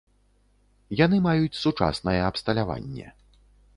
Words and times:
Яны 1.01 1.19
маюць 1.27 1.57
сучаснае 1.65 2.19
абсталяванне. 2.31 3.07